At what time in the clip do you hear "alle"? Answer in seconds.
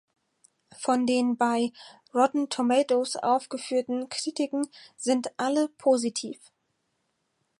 5.37-5.67